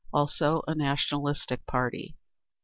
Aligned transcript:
Also 0.11 0.63
a 0.67 0.73
nationalistic 0.73 1.63
party. 1.67 2.15